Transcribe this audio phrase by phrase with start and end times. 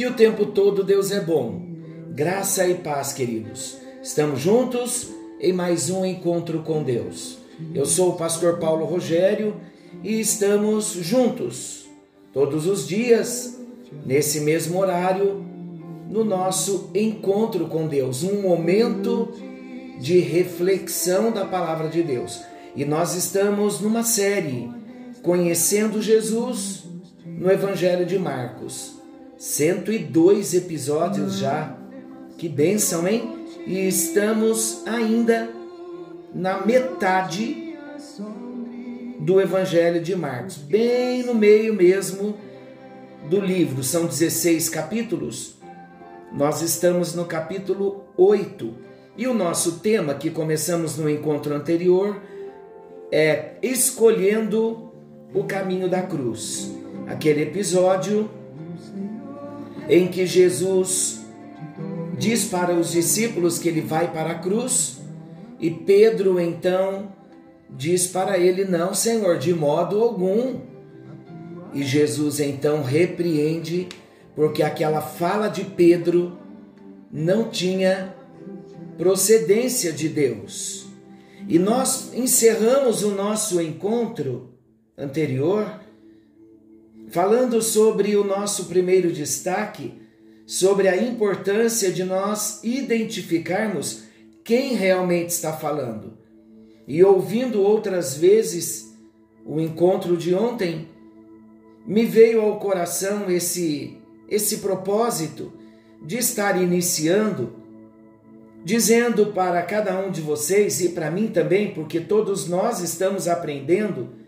[0.00, 1.60] e o tempo todo Deus é bom.
[2.14, 3.76] Graça e paz, queridos.
[4.02, 7.36] Estamos juntos em mais um encontro com Deus.
[7.74, 9.56] Eu sou o pastor Paulo Rogério
[10.02, 11.86] e estamos juntos
[12.32, 13.60] todos os dias,
[14.06, 15.44] nesse mesmo horário,
[16.08, 19.28] no nosso encontro com Deus, um momento
[20.00, 22.40] de reflexão da palavra de Deus.
[22.74, 24.66] E nós estamos numa série
[25.20, 26.84] Conhecendo Jesus
[27.26, 28.98] no Evangelho de Marcos.
[29.40, 31.74] 102 episódios já.
[32.36, 33.46] Que bênção, hein?
[33.66, 35.48] E estamos ainda
[36.34, 37.74] na metade
[39.18, 42.36] do Evangelho de Marcos, bem no meio mesmo
[43.30, 43.82] do livro.
[43.82, 45.54] São 16 capítulos.
[46.30, 48.74] Nós estamos no capítulo 8.
[49.16, 52.20] E o nosso tema, que começamos no encontro anterior,
[53.10, 54.92] é escolhendo
[55.32, 56.70] o caminho da cruz.
[57.06, 58.38] Aquele episódio
[59.90, 61.20] em que Jesus
[62.16, 65.00] diz para os discípulos que ele vai para a cruz
[65.58, 67.12] e Pedro então
[67.68, 70.60] diz para ele: Não, Senhor, de modo algum.
[71.74, 73.88] E Jesus então repreende,
[74.34, 76.38] porque aquela fala de Pedro
[77.12, 78.14] não tinha
[78.96, 80.86] procedência de Deus.
[81.48, 84.54] E nós encerramos o nosso encontro
[84.96, 85.80] anterior
[87.10, 90.00] falando sobre o nosso primeiro destaque,
[90.46, 94.04] sobre a importância de nós identificarmos
[94.44, 96.18] quem realmente está falando.
[96.86, 98.96] E ouvindo outras vezes
[99.44, 100.88] o encontro de ontem,
[101.86, 103.96] me veio ao coração esse
[104.28, 105.52] esse propósito
[106.00, 107.60] de estar iniciando
[108.64, 114.19] dizendo para cada um de vocês e para mim também, porque todos nós estamos aprendendo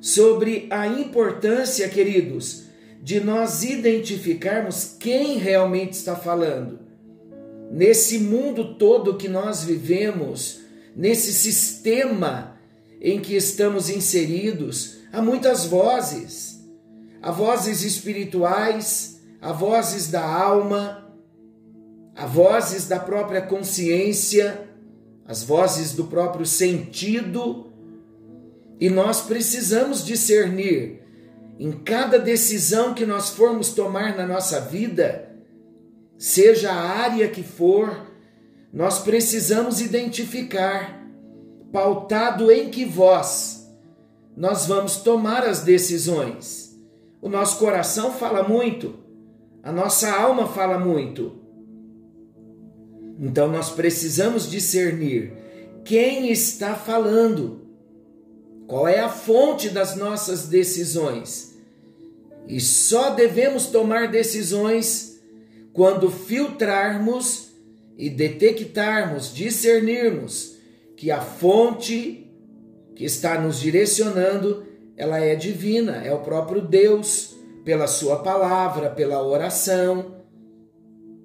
[0.00, 2.64] sobre a importância, queridos,
[3.02, 6.80] de nós identificarmos quem realmente está falando.
[7.70, 10.60] Nesse mundo todo que nós vivemos,
[10.96, 12.58] nesse sistema
[13.00, 16.58] em que estamos inseridos, há muitas vozes.
[17.20, 21.12] Há vozes espirituais, há vozes da alma,
[22.14, 24.68] há vozes da própria consciência,
[25.26, 27.67] as vozes do próprio sentido
[28.80, 31.02] e nós precisamos discernir
[31.58, 35.28] em cada decisão que nós formos tomar na nossa vida,
[36.16, 38.06] seja a área que for,
[38.72, 41.04] nós precisamos identificar,
[41.72, 43.58] pautado em que voz
[44.36, 46.78] nós vamos tomar as decisões.
[47.20, 48.94] O nosso coração fala muito,
[49.64, 51.40] a nossa alma fala muito.
[53.18, 55.32] Então nós precisamos discernir
[55.84, 57.67] quem está falando
[58.68, 61.56] qual é a fonte das nossas decisões?
[62.46, 65.18] E só devemos tomar decisões
[65.72, 67.48] quando filtrarmos
[67.96, 70.56] e detectarmos, discernirmos
[70.96, 72.30] que a fonte
[72.94, 74.66] que está nos direcionando,
[74.98, 80.16] ela é divina, é o próprio Deus, pela sua palavra, pela oração.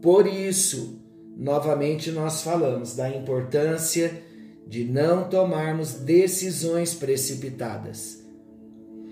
[0.00, 1.02] Por isso,
[1.36, 4.22] novamente nós falamos da importância
[4.66, 8.22] de não tomarmos decisões precipitadas.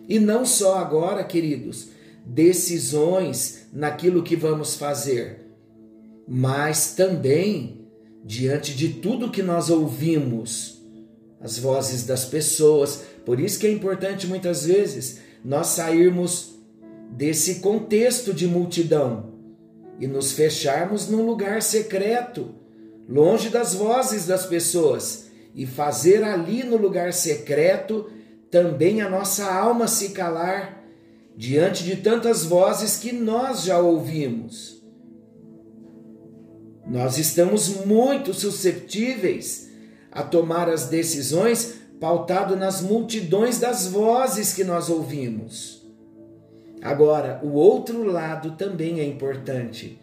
[0.08, 1.88] E não só agora, queridos,
[2.24, 5.46] decisões naquilo que vamos fazer,
[6.26, 7.82] mas também
[8.24, 10.81] diante de tudo que nós ouvimos,
[11.40, 13.02] as vozes das pessoas.
[13.25, 16.55] Por isso que é importante muitas vezes nós sairmos
[17.10, 19.32] desse contexto de multidão
[19.98, 22.55] e nos fecharmos num lugar secreto,
[23.08, 28.10] longe das vozes das pessoas e fazer ali no lugar secreto
[28.50, 30.82] também a nossa alma se calar
[31.37, 34.82] diante de tantas vozes que nós já ouvimos.
[36.87, 39.70] Nós estamos muito susceptíveis
[40.10, 45.81] a tomar as decisões pautado nas multidões das vozes que nós ouvimos.
[46.82, 49.98] Agora, o outro lado também é importante.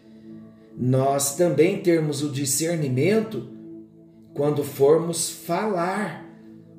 [0.76, 3.59] Nós também termos o discernimento
[4.34, 6.26] quando formos falar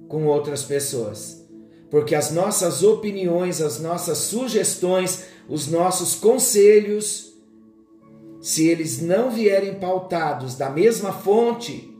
[0.07, 1.45] com outras pessoas.
[1.89, 7.31] Porque as nossas opiniões, as nossas sugestões, os nossos conselhos
[8.41, 11.95] se eles não vierem pautados da mesma fonte,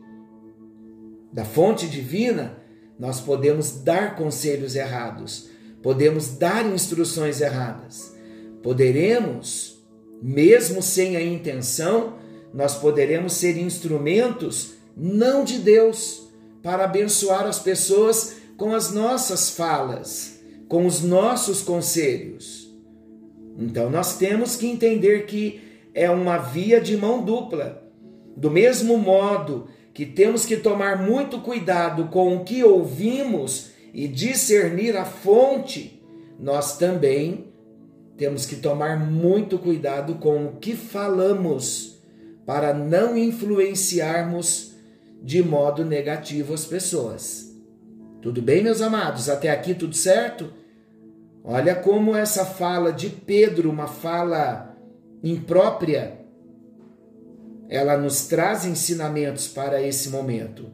[1.32, 2.58] da fonte divina,
[3.00, 5.50] nós podemos dar conselhos errados,
[5.84, 8.16] podemos dar instruções erradas.
[8.64, 9.84] Poderemos,
[10.22, 12.18] mesmo sem a intenção,
[12.54, 16.28] nós poderemos ser instrumentos não de Deus
[16.62, 22.72] para abençoar as pessoas com as nossas falas, com os nossos conselhos.
[23.58, 25.62] Então nós temos que entender que
[25.94, 27.84] é uma via de mão dupla.
[28.36, 34.96] Do mesmo modo que temos que tomar muito cuidado com o que ouvimos e discernir
[34.96, 36.02] a fonte,
[36.40, 37.52] nós também
[38.16, 42.00] temos que tomar muito cuidado com o que falamos
[42.46, 44.71] para não influenciarmos
[45.22, 47.56] de modo negativo as pessoas.
[48.22, 49.30] Tudo bem, meus amados?
[49.30, 50.52] Até aqui tudo certo?
[51.44, 54.78] Olha como essa fala de Pedro, uma fala
[55.24, 56.20] imprópria,
[57.70, 60.70] ela nos traz ensinamentos para esse momento.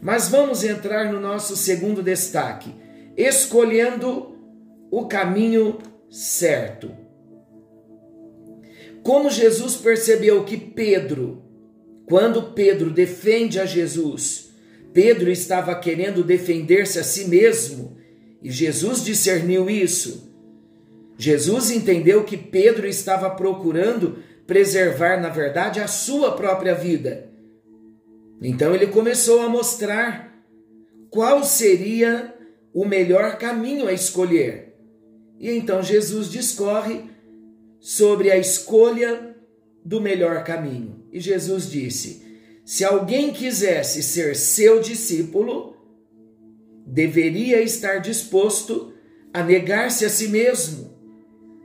[0.00, 2.74] Mas vamos entrar no nosso segundo destaque,
[3.16, 4.36] escolhendo
[4.90, 5.78] o caminho
[6.10, 6.90] certo.
[9.02, 11.42] Como Jesus percebeu que Pedro,
[12.08, 14.50] quando Pedro defende a Jesus,
[14.94, 17.98] Pedro estava querendo defender-se a si mesmo,
[18.42, 20.32] e Jesus discerniu isso.
[21.18, 27.28] Jesus entendeu que Pedro estava procurando preservar, na verdade, a sua própria vida.
[28.40, 30.34] Então ele começou a mostrar
[31.10, 32.34] qual seria
[32.72, 34.74] o melhor caminho a escolher.
[35.38, 37.02] E então Jesus discorre
[37.80, 39.36] sobre a escolha
[39.84, 40.97] do melhor caminho.
[41.12, 42.22] E Jesus disse:
[42.64, 45.74] se alguém quisesse ser seu discípulo,
[46.86, 48.92] deveria estar disposto
[49.32, 50.94] a negar-se a si mesmo,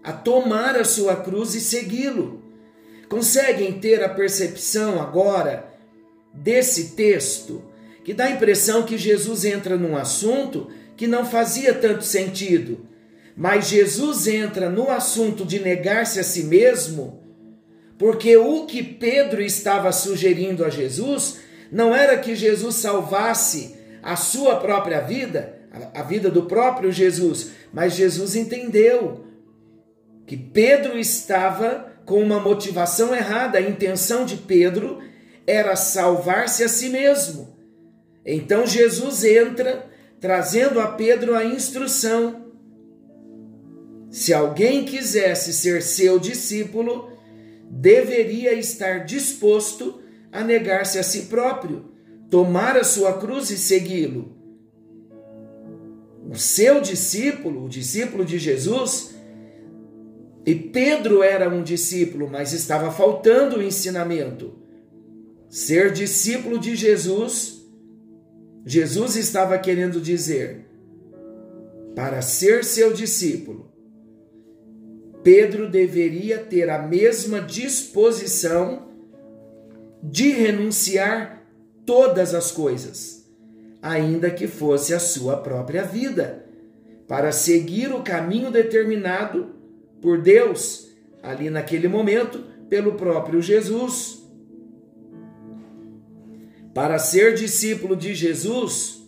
[0.04, 2.42] a tomar a sua cruz e segui-lo.
[3.10, 5.72] Conseguem ter a percepção agora
[6.34, 7.63] desse texto
[8.04, 12.88] que dá a impressão que Jesus entra num assunto que não fazia tanto sentido,
[13.36, 17.23] mas Jesus entra no assunto de negar-se a si mesmo,
[18.03, 21.39] porque o que Pedro estava sugerindo a Jesus
[21.71, 25.57] não era que Jesus salvasse a sua própria vida,
[25.94, 29.25] a vida do próprio Jesus, mas Jesus entendeu
[30.27, 33.57] que Pedro estava com uma motivação errada.
[33.57, 35.00] A intenção de Pedro
[35.47, 37.57] era salvar-se a si mesmo.
[38.25, 39.89] Então Jesus entra
[40.19, 42.47] trazendo a Pedro a instrução.
[44.11, 47.12] Se alguém quisesse ser seu discípulo,
[47.80, 50.00] deveria estar disposto
[50.31, 51.86] a negar-se a si próprio,
[52.30, 54.31] tomar a sua cruz e segui-lo.
[56.30, 59.16] O seu discípulo, o discípulo de Jesus,
[60.46, 64.54] e Pedro era um discípulo, mas estava faltando o ensinamento.
[65.50, 67.64] Ser discípulo de Jesus,
[68.66, 70.68] Jesus estava querendo dizer,
[71.96, 73.73] para ser seu discípulo,
[75.24, 78.90] Pedro deveria ter a mesma disposição
[80.02, 81.48] de renunciar
[81.86, 83.25] todas as coisas,
[83.82, 86.46] ainda que fosse a sua própria vida,
[87.08, 89.56] para seguir o caminho determinado
[90.01, 90.89] por Deus,
[91.22, 94.22] ali naquele momento, pelo próprio Jesus.
[96.74, 99.03] Para ser discípulo de Jesus,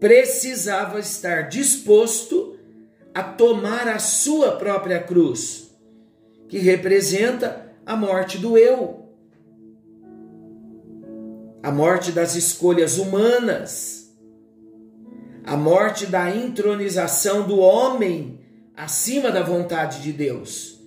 [0.00, 2.53] precisava estar disposto
[3.14, 5.70] a tomar a sua própria cruz,
[6.48, 9.08] que representa a morte do eu,
[11.62, 14.12] a morte das escolhas humanas,
[15.44, 18.40] a morte da intronização do homem
[18.76, 20.80] acima da vontade de Deus.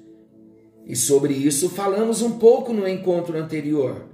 [0.86, 4.06] E sobre isso falamos um pouco no encontro anterior.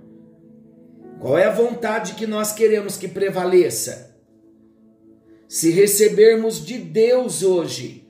[1.19, 4.15] Qual é a vontade que nós queremos que prevaleça?
[5.47, 8.02] Se recebermos de Deus hoje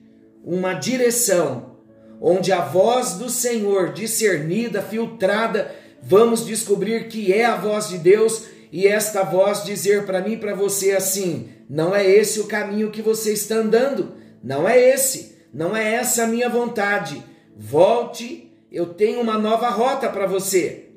[0.43, 1.77] uma direção,
[2.19, 8.45] onde a voz do Senhor, discernida, filtrada, vamos descobrir que é a voz de Deus
[8.71, 12.91] e esta voz dizer para mim e para você assim: não é esse o caminho
[12.91, 15.33] que você está andando, não é esse.
[15.53, 17.23] Não é essa a minha vontade.
[17.55, 20.89] Volte, eu tenho uma nova rota para você.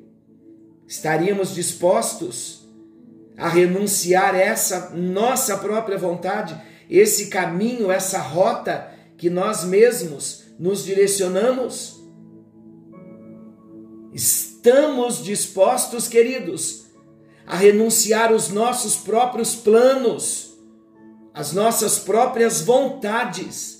[0.87, 2.67] Estaríamos dispostos
[3.37, 11.97] a renunciar essa nossa própria vontade, esse caminho, essa rota que nós mesmos nos direcionamos?
[14.13, 16.85] Estamos dispostos, queridos,
[17.45, 20.57] a renunciar os nossos próprios planos,
[21.33, 23.77] as nossas próprias vontades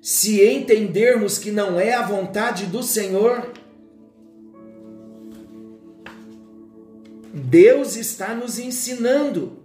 [0.00, 3.52] se entendermos que não é a vontade do Senhor,
[7.32, 9.58] Deus está nos ensinando.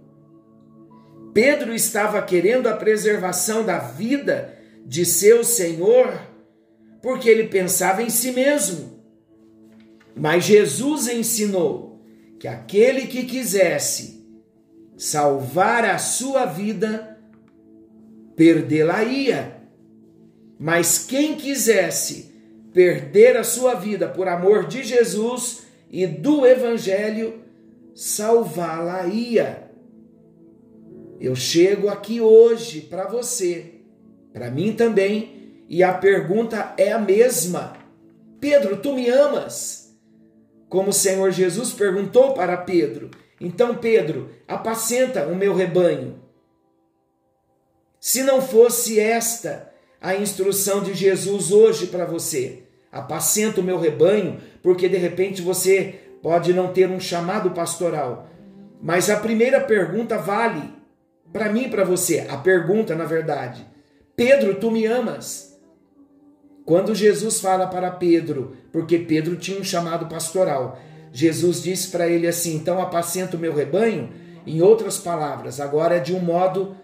[1.32, 6.34] Pedro estava querendo a preservação da vida de seu Senhor
[7.04, 8.98] porque ele pensava em si mesmo.
[10.16, 12.00] Mas Jesus ensinou
[12.38, 14.24] que aquele que quisesse
[14.96, 17.18] salvar a sua vida,
[18.34, 19.60] perdê-la-ia.
[20.58, 22.32] Mas quem quisesse
[22.72, 27.40] perder a sua vida por amor de Jesus e do Evangelho,
[27.94, 29.70] salvá-la-ia.
[31.20, 33.73] Eu chego aqui hoje para você,
[34.34, 37.74] para mim também, e a pergunta é a mesma:
[38.40, 39.96] Pedro, tu me amas?
[40.68, 43.12] Como o Senhor Jesus perguntou para Pedro.
[43.40, 46.20] Então, Pedro, apacenta o meu rebanho.
[48.00, 54.40] Se não fosse esta a instrução de Jesus hoje para você, apacenta o meu rebanho,
[54.62, 58.28] porque de repente você pode não ter um chamado pastoral.
[58.82, 60.74] Mas a primeira pergunta vale
[61.32, 62.26] para mim para você.
[62.28, 63.64] A pergunta, na verdade,
[64.16, 65.58] Pedro, tu me amas?
[66.64, 70.78] Quando Jesus fala para Pedro, porque Pedro tinha um chamado pastoral,
[71.12, 74.12] Jesus disse para ele assim: então apacenta o meu rebanho.
[74.46, 76.76] Em outras palavras, agora é de um modo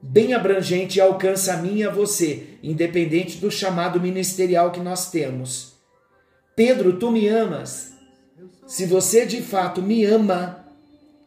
[0.00, 5.10] bem abrangente e alcança a mim e a você, independente do chamado ministerial que nós
[5.10, 5.74] temos.
[6.56, 7.92] Pedro, tu me amas?
[8.66, 10.64] Se você de fato me ama,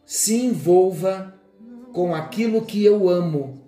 [0.04, 1.34] se envolva
[1.92, 3.61] com aquilo que eu amo,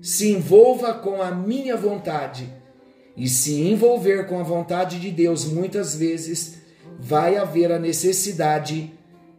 [0.00, 2.52] se envolva com a minha vontade.
[3.16, 6.58] E se envolver com a vontade de Deus, muitas vezes
[6.98, 8.92] vai haver a necessidade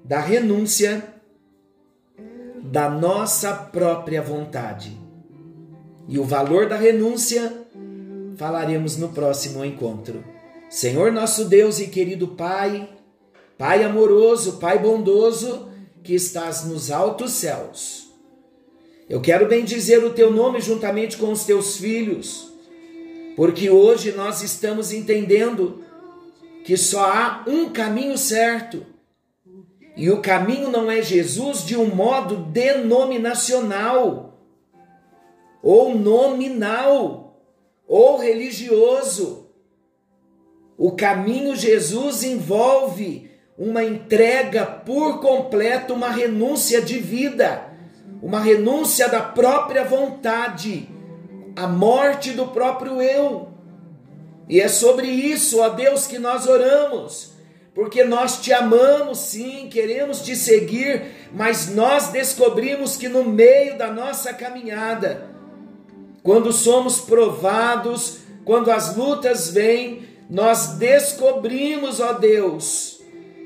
[0.03, 1.03] da renúncia
[2.61, 4.97] da nossa própria vontade.
[6.07, 7.65] E o valor da renúncia
[8.35, 10.23] falaremos no próximo encontro.
[10.69, 12.89] Senhor nosso Deus e querido Pai,
[13.57, 15.69] Pai amoroso, Pai bondoso,
[16.03, 18.08] que estás nos altos céus.
[19.09, 22.53] Eu quero bendizer o teu nome juntamente com os teus filhos,
[23.35, 25.83] porque hoje nós estamos entendendo
[26.63, 28.85] que só há um caminho certo.
[29.97, 34.37] E o caminho não é Jesus de um modo denominacional,
[35.63, 37.41] ou nominal,
[37.87, 39.49] ou religioso.
[40.77, 47.68] O caminho Jesus envolve uma entrega por completo, uma renúncia de vida
[48.21, 50.89] uma renúncia da própria vontade,
[51.55, 53.49] a morte do próprio eu.
[54.47, 57.33] E é sobre isso, ó Deus, que nós oramos,
[57.73, 63.91] porque nós te amamos, sim, queremos te seguir, mas nós descobrimos que no meio da
[63.91, 65.29] nossa caminhada,
[66.23, 72.99] quando somos provados, quando as lutas vêm, nós descobrimos, ó Deus,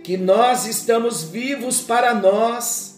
[0.03, 2.92] que nós estamos vivos para nós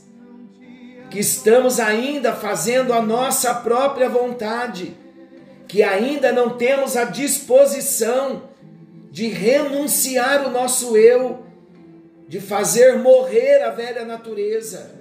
[1.16, 4.98] que estamos ainda fazendo a nossa própria vontade,
[5.66, 8.50] que ainda não temos a disposição
[9.12, 11.46] de renunciar o nosso eu,
[12.28, 14.92] de fazer morrer a velha natureza.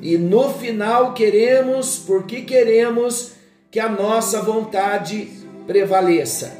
[0.00, 3.32] E no final queremos, porque queremos,
[3.70, 5.28] que a nossa vontade
[5.66, 6.50] prevaleça.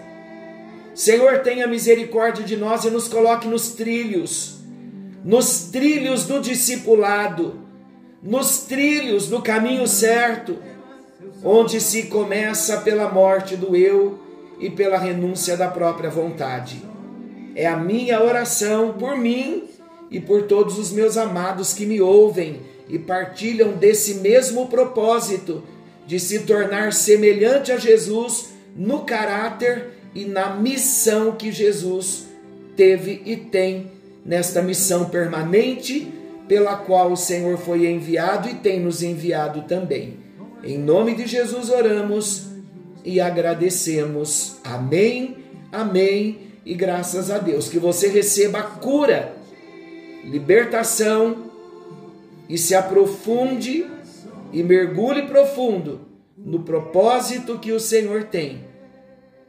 [0.94, 4.58] Senhor, tenha misericórdia de nós e nos coloque nos trilhos,
[5.24, 7.64] nos trilhos do discipulado
[8.26, 10.58] nos trilhos do caminho certo,
[11.44, 14.18] onde se começa pela morte do eu
[14.58, 16.82] e pela renúncia da própria vontade.
[17.54, 19.64] É a minha oração por mim
[20.10, 25.62] e por todos os meus amados que me ouvem e partilham desse mesmo propósito
[26.04, 32.26] de se tornar semelhante a Jesus no caráter e na missão que Jesus
[32.76, 33.90] teve e tem
[34.24, 36.12] nesta missão permanente
[36.48, 40.18] pela qual o Senhor foi enviado e tem nos enviado também.
[40.62, 42.48] Em nome de Jesus oramos
[43.04, 44.56] e agradecemos.
[44.64, 45.36] Amém,
[45.72, 47.68] amém e graças a Deus.
[47.68, 49.34] Que você receba cura,
[50.24, 51.50] libertação
[52.48, 53.86] e se aprofunde
[54.52, 56.02] e mergulhe profundo
[56.36, 58.64] no propósito que o Senhor tem.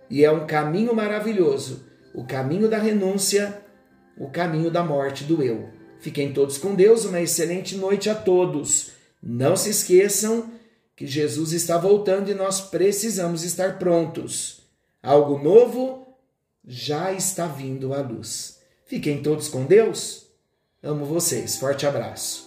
[0.10, 1.88] E é um caminho maravilhoso
[2.18, 3.62] o caminho da renúncia,
[4.18, 5.70] o caminho da morte do eu.
[6.00, 8.92] Fiquem todos com Deus, uma excelente noite a todos.
[9.22, 10.52] Não se esqueçam
[10.96, 14.62] que Jesus está voltando e nós precisamos estar prontos.
[15.02, 16.08] Algo novo
[16.66, 18.60] já está vindo à luz.
[18.86, 20.26] Fiquem todos com Deus.
[20.82, 21.58] Amo vocês.
[21.58, 22.47] Forte abraço.